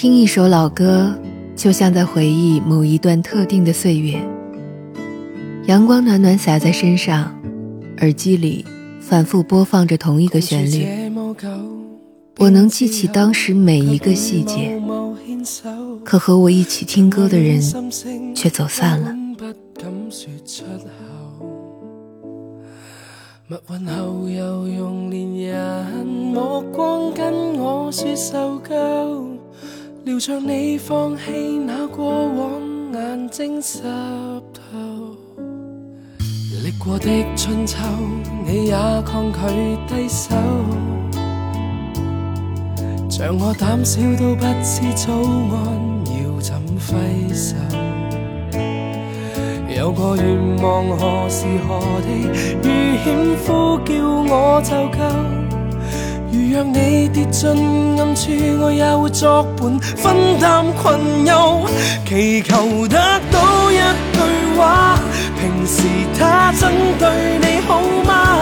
[0.00, 1.14] 听一首老歌，
[1.54, 4.18] 就像在回忆某一段特定的岁月。
[5.66, 7.30] 阳光暖暖洒在身上，
[7.98, 8.64] 耳机里
[9.02, 10.86] 反复播放着同一个旋律，
[12.38, 14.80] 我能记起当时每一个细节。
[16.02, 17.60] 可和我一起听歌的人，
[18.34, 19.14] 却走散了。
[24.34, 25.10] 又用
[26.32, 27.92] 目光跟我
[30.04, 32.50] 聊着你放弃那过往，
[32.94, 33.82] 眼睛湿
[34.54, 34.64] 透。
[36.64, 37.76] 历过的春秋，
[38.46, 38.72] 你也
[39.04, 39.40] 抗拒
[39.86, 40.34] 低首。
[43.10, 45.12] 像我胆小到不知早
[45.52, 47.56] 安要怎挥手。
[49.76, 55.49] 有个愿望，何时何地遇险呼叫我就够。
[56.32, 57.50] 如若你跌进
[57.98, 58.30] 暗处，
[58.62, 61.68] 我也会作伴分担困忧，
[62.06, 62.96] 祈求得
[63.32, 63.80] 到一
[64.14, 64.20] 句
[64.56, 64.96] 话，
[65.36, 65.82] 平时
[66.18, 68.38] 他真对你好吗？